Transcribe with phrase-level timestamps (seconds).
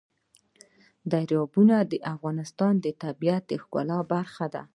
[1.11, 4.63] دریابونه د افغانستان د طبیعت د ښکلا برخه ده.